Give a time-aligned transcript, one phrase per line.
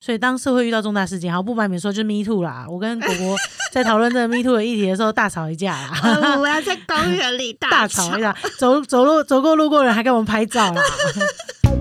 [0.00, 2.64] 所以当社会遇到重大事件，好不瞒你们说，就是 Me Too 啦。
[2.68, 3.36] 我跟果果
[3.70, 10.82] 在讨论这个 Me Too 的议题的时候，大吵一架啦，呃我要在公园里大 大吵一架，走走路走过路过人还给我们拍照啦。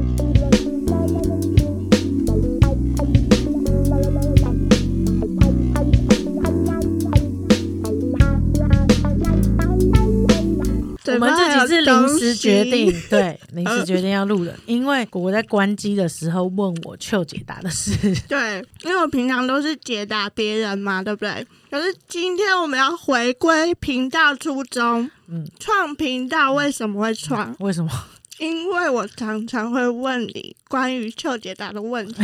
[11.20, 17.91] 们这集是临时决定，对，临时决定要录的，因为果果在关机的时候问我秋解答的事，
[18.27, 21.45] 对，因为我平常都是解答别人嘛，对不对？
[21.70, 27.56] 可是今天我们要回归频道初衷，嗯，创频道为什么会创？
[27.59, 27.92] 为什么？
[28.40, 32.23] 因为我常常会问你关于秋解答的问题，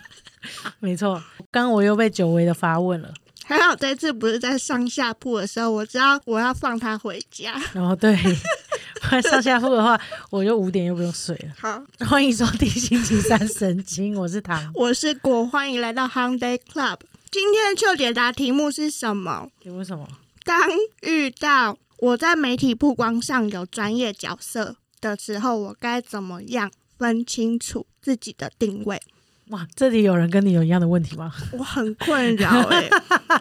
[0.78, 1.14] 没错，
[1.50, 3.10] 刚刚我又被久违的发问了，
[3.50, 7.60] 还好这次不是在上下铺的时候，我知道我要放他回家。
[7.74, 8.16] 然后对，
[9.02, 10.00] 不然上下铺的话，
[10.30, 11.52] 我就五点又不用睡了。
[11.58, 14.70] 好，欢迎收听星期三神经，我是唐。
[14.72, 16.98] 我是果，欢迎来到 h u n Day Club。
[17.28, 19.48] 今天的邱解答题目是什么？
[19.64, 20.06] 你为什么？
[20.44, 20.56] 当
[21.02, 29.02] 遇到我在媒体曝光上有专业角色的时候，我该怎么样分清楚自己的定位？
[29.50, 31.32] 哇，这里有人跟你有一样的问题吗？
[31.52, 32.88] 我很困扰哎、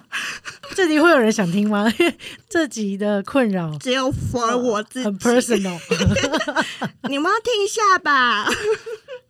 [0.75, 1.87] 这里会有人想听吗？
[1.99, 2.17] 因 为
[2.49, 5.79] 这集的困扰只有 for 我自己，很 personal。
[7.09, 8.47] 你们要听一下吧。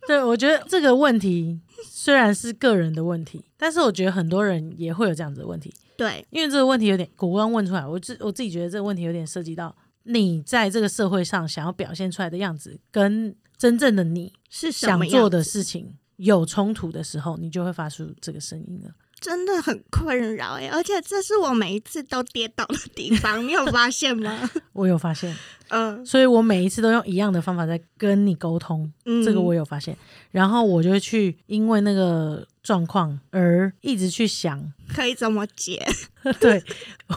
[0.06, 5.72] 对，我觉得这个问题虽然是个人的问题，但是我觉得很多人也会有这样子的问题。
[5.98, 18.90] 对，因为这个问题有点，我刚问出来，我自我自己觉得这个问题有点涉及到你在这个社会上想要表现出来的样子，跟真正的你是想做的事情有冲突的时候，你就会发出这个声音了。
[19.20, 24.48] 真的很困扰哎、而且这是我每一次都跌倒的地方， 你有发现吗？
[24.72, 25.36] 我有发现，
[25.68, 29.94] 嗯所以我每一次都用一样的方法在跟你沟通，嗯，这个我有发现。
[30.30, 35.86] 然后我就会去因为那个状况而一直去想，可以怎么解？
[36.40, 36.62] 对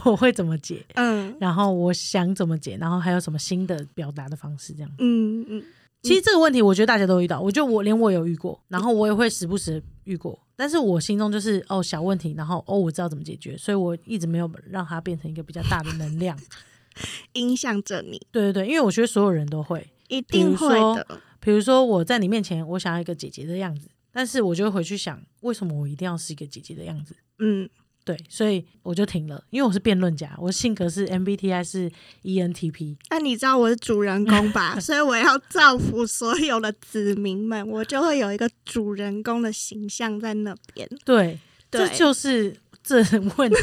[0.04, 4.92] 我会怎么解，嗯然后我想怎么解，然后还有什么新的表达的方式，这样。
[5.00, 5.64] 嗯嗯，
[6.04, 16.38] 其实这个问题，我觉得大家都遇到，我觉得我连我有遇过，然后我也会时不时遇过，但是我心中就是哦小问题，然后哦我知道怎么解决，所以我一直没有让它变成一个比较大的能量。
[17.34, 21.20] 影响着你，对对对，因为我觉得所有人都会，一定会的。
[21.40, 27.16] 比如说我在你面前，我想要一个姐姐的样子，但是我就会回去想，为什么我一定要是一个姐姐的样子？
[27.40, 27.68] 嗯，
[28.06, 31.90] 对，所以我就停了，因为我是辩论家，我性格是 MBTI 是
[32.22, 34.78] E ENTP，那你知道我是主人公吧？
[34.82, 40.88] 所以我要造福所有的子民们，我就会有一个主人公的形象在那边。
[41.06, 41.40] 对，
[41.72, 43.02] 这就是这
[43.38, 43.58] 问题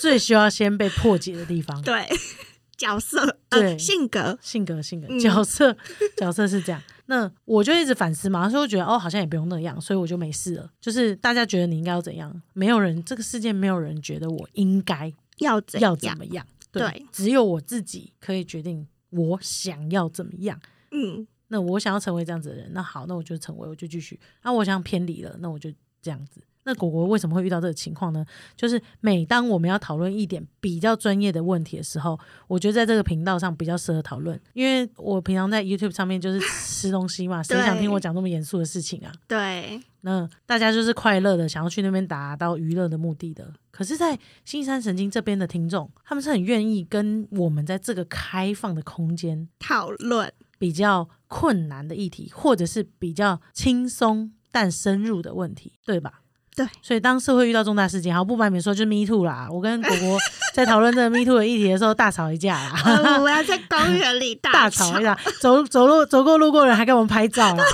[0.00, 1.80] 最需要先被破解的地方。
[1.82, 2.08] 对，
[2.82, 5.76] 角色对呃性格，性格性格嗯角色
[6.16, 6.82] 角色是这样。
[7.06, 10.68] 那我就一直反思嘛，所以我觉得哦，好像也不用那样，所以我就没事了。
[10.80, 16.16] 就是大家觉得你应该要怎样，没有人这个世界没有人觉得我应该要怎要怎？
[16.18, 20.58] 么样，对只有我自己可以决定我想要怎么样。
[20.90, 24.18] 嗯，那我想要成为这样子的人，那好，那我就成为，我就继续。
[24.42, 26.40] 那我想偏离了，那我就这样子。
[26.64, 28.24] 那果果为什么会遇到这个情况呢？
[28.56, 39.12] 就是每当我们要讨论一点比较专业的问题的时候，我觉得在这个频道上比较适合讨论，因为我平常在 YouTube 上面就是吃东西嘛， 谁想听我讲这么严肃的事情啊？
[39.26, 43.52] 对，那大家就是快乐的，想要去那边达到娱乐的目的的。
[43.70, 56.21] 可是，在新山神经这边的听众，他们是很愿意跟我们在这个开放的空间讨论，比较困难的议题，或者是比较轻松但深入的问题，对吧？
[56.54, 59.48] 对，所以当社会遇到重大事件，好不瞒你们说，就是 Me Too 啦。
[59.50, 60.18] 我跟果果
[60.52, 67.64] 在讨论这个 Me Too 的议题的时候，大吵一架啦，呃 我要在公园里大吵吵一架，走走路走过路过人还给我们拍照啦。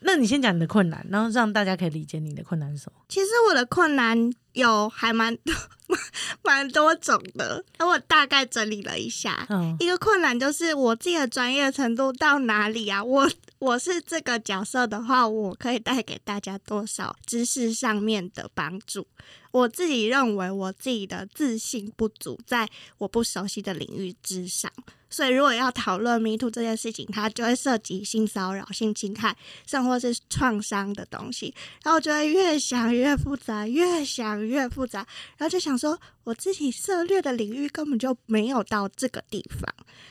[0.00, 3.00] 那你先讲你的困难，然后让大家可以理解你的困难是什么。
[3.08, 5.54] 其实我的困难有还蛮多
[6.42, 9.46] 蛮多种的，那我大概整理了一下。
[9.50, 13.02] 嗯一个困难就是我自己的专业程度到哪里啊？
[13.02, 19.06] 我我是这个角色的话，我可以带给大家多少知识上面的帮助？
[19.52, 22.68] 我自己认为我自己的自信不足，在
[22.98, 24.70] 我不熟悉的领域之上。
[25.08, 29.36] 所以，如果要讨论 Me Too 这件事情，它就会涉及性骚扰、性侵害，
[29.66, 31.54] 甚或是创伤的东西。
[31.82, 35.06] 然后我就会越想越复杂，越想越复杂，
[35.38, 39.62] 然后就想说，我自己涉猎的领域根本就没有到这个地方，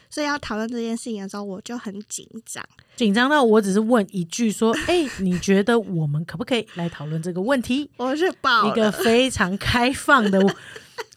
[0.10, 2.64] 所以要讨论这件事情的时候，我就很紧张。
[2.96, 10.40] 紧张到我只是问一句说：“哎、你觉得我们可不可以来讨论这个问题？” 我是爆一个，非常开放的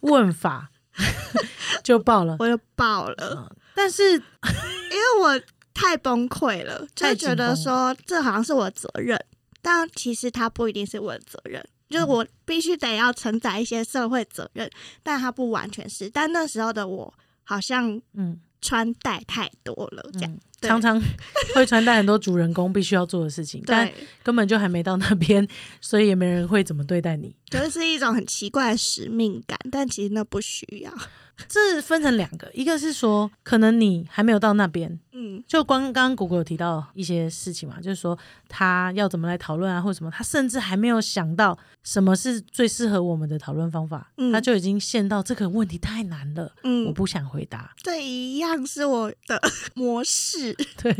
[0.00, 0.70] 问法
[1.84, 2.36] 就爆了。
[2.40, 4.02] 我就爆了，嗯，但是
[4.90, 5.40] 因为我
[5.72, 9.16] 太崩溃了，就觉得说这好像是我的责任，
[9.62, 14.68] 但其实它不一定是我的责任，就是我必须得要承载一些社会责任，
[15.04, 16.10] 但它不完全是。
[16.10, 17.14] 但那时候的我
[17.44, 21.00] 好像嗯穿戴太多了，这样、嗯，常常
[21.54, 23.88] 会穿戴很多主人公必须要做的事情，但，
[24.24, 25.46] 根本就还没到那边，
[25.80, 27.32] 所以也没人会怎么对待你。
[27.48, 30.92] 就是一种很奇怪的使命感，但其实那不需要。
[31.48, 38.18] 这分成两个，一个是说可能你还没有到那边，嗯就光刚刚果果有提到一些事情嘛，就是说
[38.48, 47.72] 他要怎么来讨论啊，或者什么，他甚至还没有想到什么是最适合我们的讨论方法，嗯他就已经陷到这个问题太难了，嗯我嗯，不想回答。
[47.82, 49.40] 这一样是我的
[49.74, 50.52] 模式。
[50.82, 50.92] 对，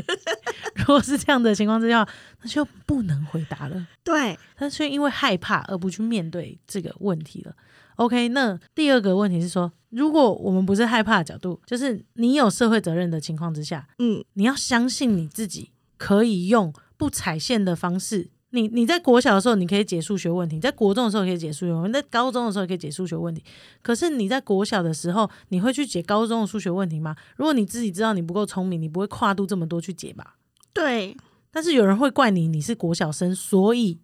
[0.77, 2.07] 如果是这样的情况之下，
[2.43, 3.87] 那就不能回答了。
[4.05, 7.53] 对，但是因为害怕而不去面对这个问题了。
[7.97, 18.31] OK，那第二个问题是说，如果我们不是害怕的角度，就是你有社会责任的情况之下，嗯你要相信你自己可以用不踩线的方式。
[18.51, 23.45] 你你在国小的时候，你可以解数学问题；在国中的时候可以解数学问题；在高中的时候可以解数学问题。
[23.83, 27.15] 可是你在国小的时候，你会去解高中的数学问题吗？
[27.37, 30.37] 如果你自己知道你不够聪明，你不会跨度这么多去解吧？
[30.73, 31.15] 对，
[31.51, 33.99] 但是有人会怪你，你是国小生，所以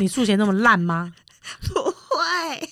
[0.00, 1.12] 你数学那么烂吗？
[1.68, 2.68] 不会。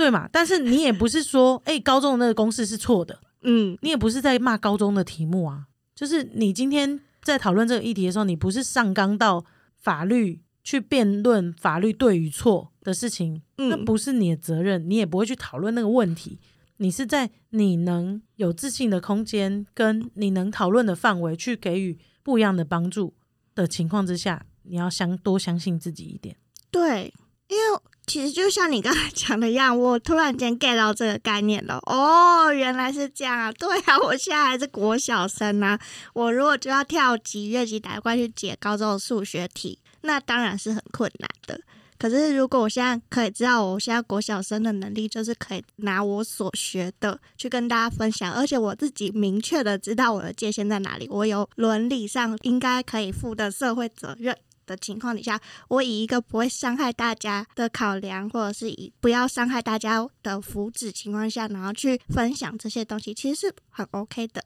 [0.00, 0.26] 对嘛？
[0.32, 5.66] 但是你也不是说，哎、高中的那个公式是错的，嗯你也不是在骂高中的题目啊。
[5.94, 9.44] 就是你今天在讨论这个议题的时候，你不是上纲到
[9.76, 16.38] 法律去辩论法律对与错的事情，嗯那嗯不是你的责任，你也不会去讨论那个问题。
[16.78, 23.12] 你是在你能有自信的空间，跟你能讨论的范围去给予不一样的帮助
[23.54, 26.34] 的情况之下，你要相多相信自己一点。
[26.70, 27.12] 对，
[27.48, 27.79] 因为
[28.10, 31.78] 其实就像你刚才讲的一样，我突然间 get 到这个概念了。
[31.86, 33.52] 哦，原来是这样啊！
[33.52, 35.78] 对啊，我现在还是国小生啊。
[36.12, 41.60] 我如果就要跳级、越级打怪去解高中的数学题，那当然是很困难的。
[41.96, 54.36] 可是如果我现在可以知道，我现在国小生的能力就是可以拿我所学的去跟大家分享，而且我自己明确的知道我的界限在哪里，我有伦理上应该可以负的社会责任。
[54.70, 55.38] 的情况底下，
[55.68, 64.42] 我以一个不会伤害大家的考量，或者是以不要伤害大家的福祉情况下，然后去分享这些东西，其实是很 OK 的。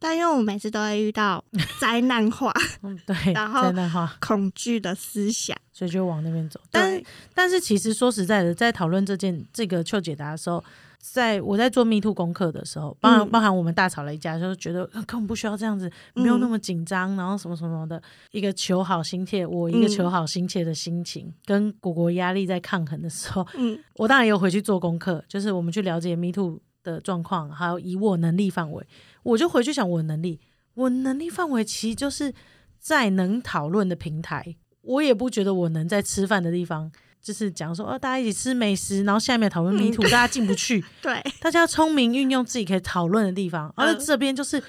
[0.00, 1.44] 但因为我每次都会遇到
[1.80, 6.60] 灾难化、嗯，对，然后灾难化，恐惧的思想，所以就往那边走。
[6.70, 7.02] 但，
[7.34, 10.64] 但是其实说实在的，在讨论这件这个秋解答的时候，
[10.98, 13.30] 在我在做 Me Too 功课的时候，包含、嗯。
[13.30, 16.50] 包含我们大吵了一架，就是觉得、呃根本不需要这样子，没有那嗯。
[16.50, 18.02] 么紧张，然后什么什么的，
[18.32, 19.88] 一个求好心切，我一个嗯。
[19.88, 23.78] 求好心切的心情，跟果果压力在抗衡的时候，嗯。
[23.94, 28.86] 我当然有回去做功课，就是我们去了解 Me Too 的状况，还有以我能力范围，
[29.22, 30.40] 我就回去想我能力，
[30.74, 32.34] 我能力范围其实就是
[32.78, 36.90] 在能讨论的平台，我也不觉得我能在吃饭的地方。
[37.20, 43.98] 就是讲说，哦，大家一起吃美食，然后下面讨论迷途大家进不去， 对，大家聪明运用自己可以讨论的地方，而嗯。
[43.98, 44.62] 这边就是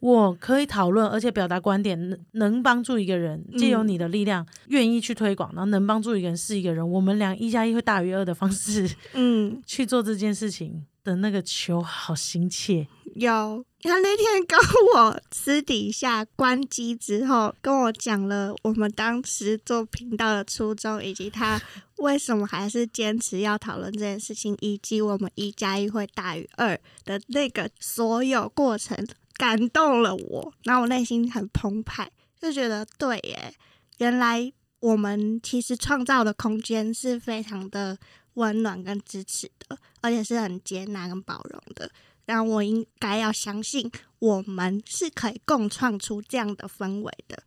[0.00, 3.88] 我可以讨论，而且表达观点，能能帮助一个人，借由嗯。
[3.88, 13.64] 你的力量，愿意去推广，然后能帮助一个人是一个人，我们俩一加一会大于二的方式嗯，去做这件事情的那个求好心切，有。
[13.82, 14.58] 他那天跟
[14.94, 21.60] 我私底下关机之后，跟我讲了我们当时做频道的初衷，以及他
[21.98, 30.54] 为什么还是坚持要讨论这件事情，以及我们一加一会大于二的那个所有过程，感动了我。
[30.62, 33.54] 然后我内心很澎湃，就觉得对耶，
[33.98, 37.98] 原来我们其实创造的空间是非常的
[38.34, 41.90] 温暖跟支持的，而且是很接纳跟包容的。
[42.26, 47.42] 然后我应该要相信，我们是可以共创出这样的氛围的。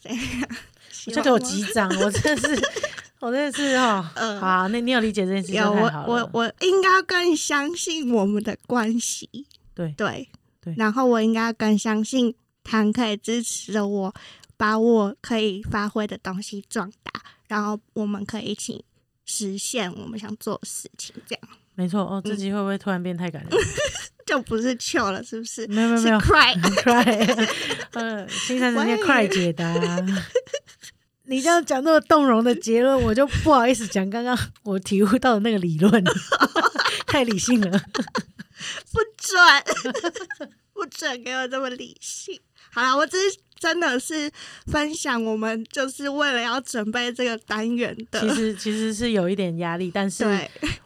[0.00, 0.48] 这样，
[1.06, 2.62] 就给我击掌，我真的是，
[3.20, 10.28] 我真的是哦， 嗯好，那你有理解这件事情有我我我应该更相信我们的关系，对对
[10.60, 14.14] 对然后我应该更相信他可以支持着我，
[14.56, 17.12] 把我可以发挥的东西壮大，
[17.48, 18.84] 然后我们可以一起
[19.32, 21.42] 实现我们想做的事情，这样
[21.74, 23.50] 没错哦，嗯这集会不会突然变太感人？
[24.26, 25.62] 就不是 chill 了，是不是？
[25.62, 27.48] 是没有没有没有 cry，cry，
[27.92, 29.74] 呃，新三神仙喂 cry 解答。
[31.26, 36.04] 你这样讲那么动容的结论，我就不好意思讲刚刚我体悟到的那个理论，
[37.06, 37.70] 太理性了。
[38.92, 39.40] 不准，
[40.72, 42.38] 不准给我这么理性。
[42.72, 44.28] 好了，我只是真的是
[44.66, 50.24] 分享我们就是为了要准备这个单元的，其实其实是有一点压力，但是，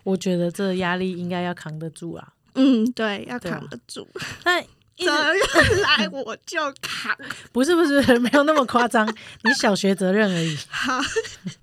[0.04, 2.34] 我觉得这个压力应该要扛得住啊。
[2.54, 4.06] 嗯，对，要扛得住。
[4.44, 4.60] 那
[4.98, 7.16] 责任来我就扛。
[7.50, 9.06] 不是不是，没有那么夸张，
[9.44, 10.54] 你小学责任而已。
[10.68, 11.00] 好，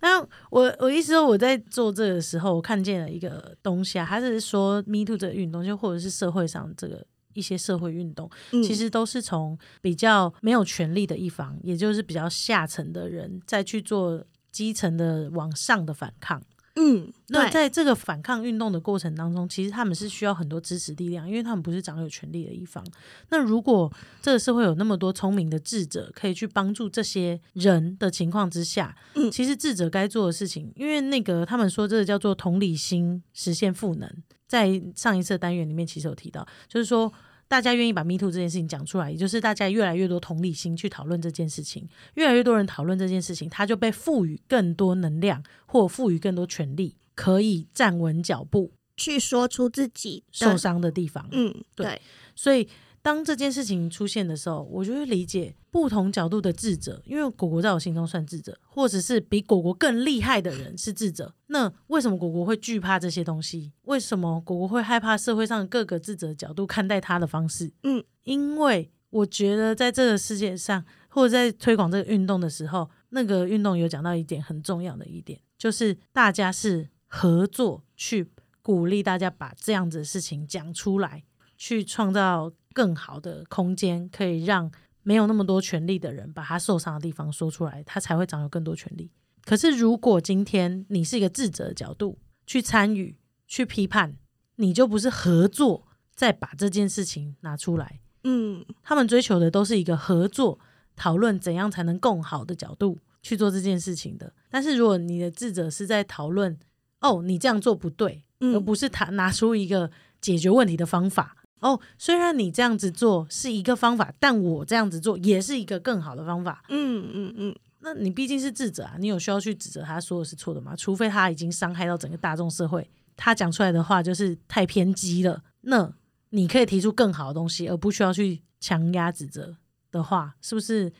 [0.01, 16.41] 那我我意思说，我在做这个时候，我看见了一个东西啊，他是说 Me Too 这个运动，就或者是社会上这个一些社会运动，嗯其实都是从比较没有权力的一方，也就是比较下层的人，再去做基层的往上的反抗。
[16.75, 22.83] 嗯，那，在这个反抗运动的过程当中，其实他们是需要很多支持力量，因为他们不是掌有权力的一方。
[23.29, 34.09] 那如果这个社会有那么多聪明的智者，可以去帮助这些人的情况之下，嗯其实智者该做的事情，因为那个他们说这个叫做同理心实现赋能，
[34.47, 37.13] 在上一次的单元里面其实有提到，就是说。
[37.53, 51.27] 大家愿意把 Me Too 这件事情讲出来，也就是大家越来越多同理心去讨论这件事情，越来越多人讨论这件事情，他就被赋予更多能量，或赋予更多权利，可以站稳脚步，去说出自己受，伤的地方。
[51.31, 52.01] 嗯，对对，
[52.35, 52.67] 所以
[53.03, 61.35] 当这件事情出现的时候，我就会理解不同角度的智者，因为果果在我心中算智者，或者是比果果更厉害的人是智者。
[61.47, 63.73] 那为什么果果会惧怕这些东西？
[63.81, 67.73] 为什么果果会害怕社会上各个智者的角度看待他的方式？
[67.83, 78.31] 嗯，因为我觉得在这个世界上，或者在推广这个运动的时候，那个运动有讲到一点很重要的一点，就是大家是合作去
[78.61, 81.25] 鼓励大家把这样子的事情讲出来，
[81.57, 84.71] 去创造更好的空间，可以让
[85.03, 89.11] 没有那么多权利的人把他受伤的地方说出来，他才会掌有更多权利。
[89.45, 94.15] 可是，如果今天你是一个智者的角度去参与、去批判，
[94.55, 97.99] 你就不是合作，再把这件事情拿出来。
[98.23, 100.57] 嗯，他们追求的都是一个合作，
[100.95, 104.33] 讨论怎样才能更好的角度去做这件事情的。
[104.49, 106.57] 但是，如果你的智者是在讨论，
[107.01, 111.35] 哦，你这样做不对，而嗯，不是他拿出一个解决问题的方法。
[111.63, 116.61] 哦，虽然你这样子做是一个方法，但我这样子做也是一个更好的方法。
[116.67, 120.75] 嗯嗯嗯，那你毕竟是智者啊，你有需要去指责他说的是错的吗？
[120.75, 125.41] 除非他已经伤害到整个大众社会，他讲出来的话就是太偏激了。
[125.61, 125.89] 那
[126.31, 129.55] 你可以提出更好的东西，而不需要去强压指责
[129.89, 130.91] 的话，是不是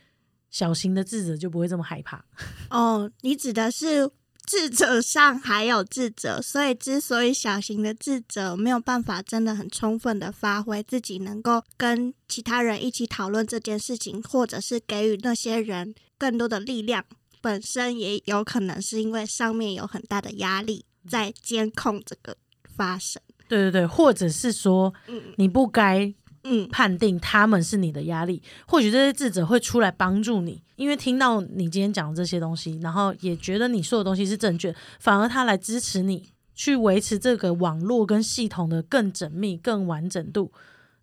[0.49, 2.23] 小型的智者就不会这么害怕？
[2.71, 4.09] 哦，你指的是
[4.45, 17.05] 智者上还有智者，所以之所以小型的智者没有办法真的很充分的发挥自己，能够跟其他人一起讨论这件事情，或者是给予那些人更多的力量，
[17.41, 22.35] 本身也有可能是因为上面有很大的压力在监控这个
[22.75, 23.21] 发生。
[23.47, 40.51] 对对对，或者是说嗯你不该嗯判定他们是你的压力，或许这些智者会出来帮助你，因为听到你今天讲的这些东西，然后也觉得你说的东西是正确，反而他来支持你去维持这个网络跟系统的更缜密、更完整度。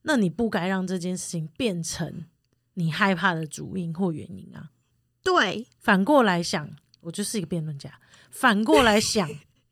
[0.03, 2.25] 那你不该让这件事情变成
[2.75, 4.71] 你害怕的主因或原因啊。
[5.23, 6.71] 对，反过来想，
[7.03, 8.01] 我就是一个辩论家。
[8.31, 9.29] 反过来想，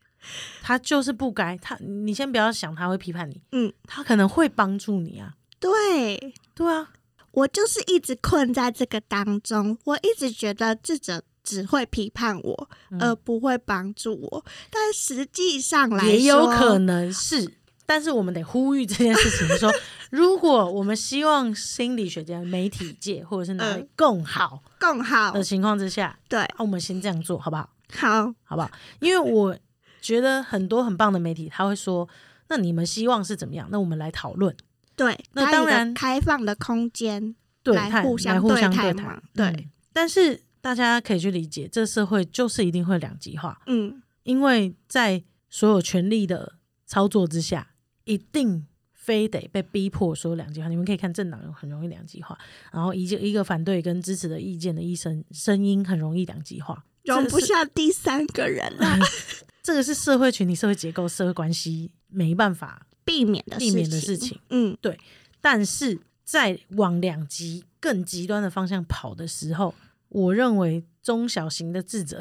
[0.60, 5.36] 他就是不该他，你先不要想他会批判你，嗯，他可能会帮助你啊。
[5.60, 6.90] 对，对啊，
[7.32, 14.44] 我就是一直困在这个当中，我一直觉得智者只会批判我，嗯而不会帮助我。
[14.70, 17.52] 但实际上来说，也有可能是，
[17.86, 19.72] 但是我们得呼吁这件事情，说
[20.10, 25.42] 如果我们希望心理学家、媒体界或者是哪里嗯更好更好的。
[25.42, 27.68] 情况之下，对，啊，我们先这样做好不好？
[27.94, 28.70] 好，好不好？
[29.00, 29.56] 因为我
[30.00, 32.08] 觉得很多很棒的媒体，他会说，
[32.48, 33.66] 那你们希望是怎么样？
[33.70, 34.54] 那我们来讨论。
[34.98, 39.70] 对，那当然开放的空间，对，来互相对互相对谈对嗯。
[39.92, 44.02] 但是大家可以去理解，这社会就是一定会两极化，嗯。
[44.24, 47.70] 因为在所有权力的操作之下，
[48.04, 50.68] 一定非得被逼迫说两极化。
[50.68, 52.36] 你们可以看政党很容易两极化，
[52.70, 58.98] 然后一个一个反对跟支持的意见的医生声音很容易两极化，容不下第三个人了，
[59.62, 62.86] 这个是社会群体、社会结构、社会关系没办法
[63.18, 64.38] 避免的避免的事情。
[64.50, 64.98] 嗯对
[65.40, 69.74] 但是在往两极更极端的方向跑的时候，
[70.08, 72.20] 我认为中小型的智者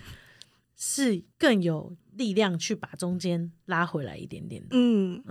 [0.76, 4.68] 是更有力量去把中间拉回来一点点的。
[4.72, 5.22] 嗯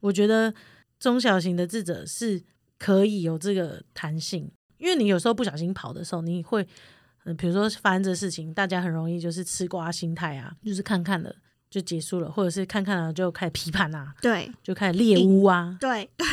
[0.00, 0.54] 我觉得
[0.98, 2.42] 中小型的智者是
[2.78, 6.66] 可以有这个弹性，因为你有时候不小心跑的时候，你会，
[7.24, 11.34] 嗯、比如说发生这事情，大家很容易就是吃瓜心态啊，就是看看了
[11.74, 14.48] 就结束了，或者是看看了就开始批判啊，对。
[14.62, 16.24] 就开始猎污啊，对对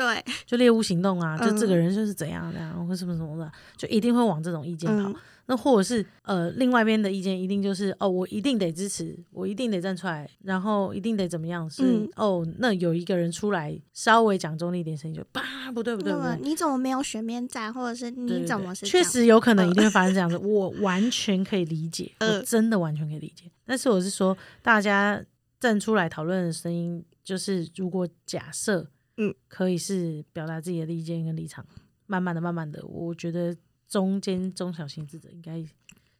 [0.00, 5.08] 对， 就猎物行动啊，就这个嗯人就是怎样怎样，或什么什么的，就一定会往这种意见跑。
[5.10, 5.14] 嗯
[5.46, 11.68] 那或者是呃，另外一边的意见一定就是哦，我一定得支持，我一定得站出来，然后一定得怎么样？
[11.68, 15.42] 是、嗯哦，那有一个人出来稍微讲中立一点声音就，叭，
[15.74, 16.48] 不对不对那不对。
[16.48, 23.50] 你怎么没有选边站，或者是你怎对么是这样确实有可能一定会发生这样子，我完全可以理解， 我嗯真的完全可以理解。
[23.66, 25.20] 但是我是说，大家
[25.58, 28.86] 站出来讨论的声音，就是如果假设，
[29.22, 31.66] 嗯，可以是表达自己的意见跟立场，
[32.06, 33.54] 慢慢的、慢慢的，我觉得
[33.86, 35.62] 中间中小型智者应该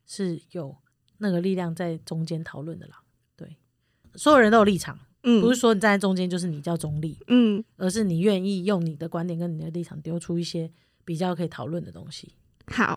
[0.07, 0.77] 是有
[1.17, 3.01] 那个力量在中间讨论的啦。
[3.35, 3.57] 对，
[4.17, 5.41] 所有人都有立场，嗯。
[5.41, 7.65] 不是说你站在中间就是你叫中立，嗯。
[7.79, 10.71] 而是你愿意用你的观点跟你的立场丢出一些
[11.07, 12.35] 比较可以讨论的东西。
[12.67, 12.95] 好，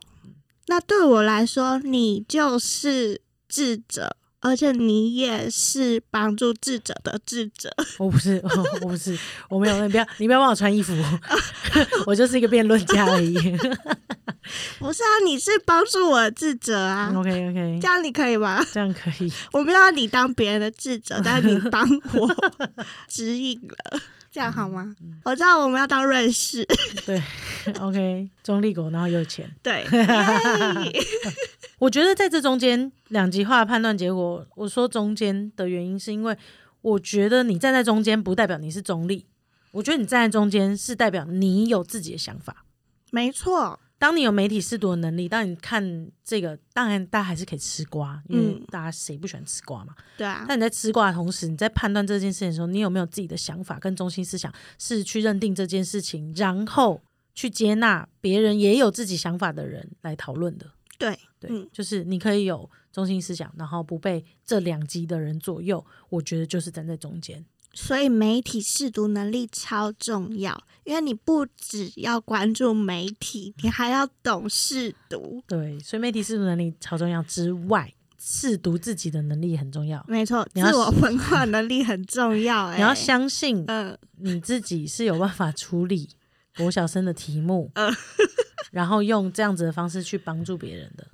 [0.67, 7.73] 那对我来说，你就是智者，而且你也是帮助智者的智者。
[7.97, 8.41] 我不是，
[8.81, 9.17] 我不是，
[9.49, 10.93] 我没有，你不要，你不要帮我穿衣服，
[12.05, 13.33] 我就是一个辩论家而已。
[14.77, 18.61] 不是啊，你是帮助我的智者啊，OK OK，这样你可以吗？
[18.73, 19.31] 这样可以。
[19.53, 22.35] 我不要你当别人的智者，但是你帮我
[23.07, 24.93] 指引了，这样好吗？
[25.01, 26.67] 嗯我知道我们要当瑞士，
[27.05, 27.23] 对
[27.79, 29.49] ，OK，中立国，然后又有钱。
[29.63, 31.01] 对，耶
[31.83, 36.37] 我觉得在这中间两极化的判断结果，我说中间的原因是因为
[36.79, 39.25] 我觉得你站在中间不代表你是中立，
[39.71, 42.65] 我觉得你站在中间是代表你有自己的想法。
[43.11, 49.93] 没错，当你有媒体试读的能力，当你看这个，当然大家还是可以吃瓜，因为嗯大家谁不喜欢吃瓜嘛？
[50.17, 54.49] 对啊，但你在吃瓜的同时，你在判断这件事情的时候，你有没有自己的想法跟中心思想，
[54.79, 57.01] 是去认定这件事情，然后
[57.35, 60.67] 去接纳别人也有自己想法的人来讨论的？
[60.97, 65.85] 对，对，嗯就是你可以有中心思想，然后不被这两极的人左右。
[66.09, 67.45] 我觉得就是站在中间。
[67.75, 75.43] 所以媒体试读能力超重要，因为你不只要关注媒体，你还要懂试读。
[75.47, 80.05] 对，所以媒体试读能力超重要之外，试读自己的能力很重要。
[80.07, 82.75] 没错，你要自我分化能力很重要、欸。
[82.75, 86.07] 你要相信嗯你自己是有办法处理
[86.55, 87.91] 国小生的题目，嗯
[88.73, 91.07] 然后用这样子的方式去帮助别人的，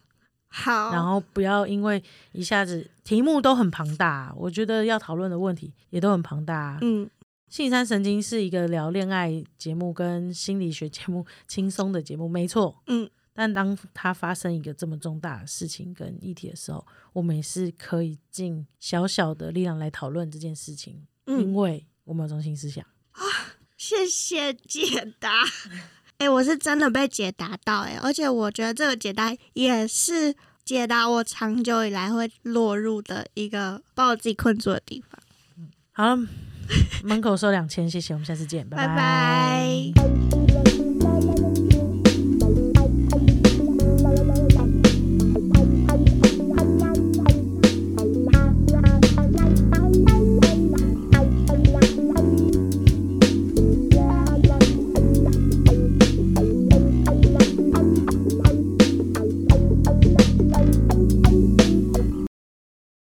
[0.48, 2.02] 好，然后不要因为
[2.32, 6.80] 一下子题目都很庞大，我觉得要讨论的问题也都很庞大。
[6.82, 7.10] 嗯
[7.50, 12.82] 信山神经是一个聊恋爱节目跟心理学节目轻松的节目，没错。
[12.86, 23.22] 嗯，但当它发生一个这么重大的事情跟议题的时候，我们也是可以尽小小的力量来讨论这件事情，嗯因嗯，为我们有中心思想啊。
[23.76, 25.44] 谢谢解答。
[26.20, 35.18] 哎、我是真的被解答到哎、而且我觉得这个解答也是解答我长久以来会落入的一个把我自己困住的地方。
[35.94, 36.28] 好了，
[37.04, 39.92] 门口收两千，谢谢，我们下次见，拜拜